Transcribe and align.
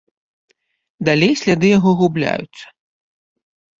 Далей 1.09 1.33
сляды 1.41 1.67
яго 1.77 1.91
губляюцца. 2.03 2.65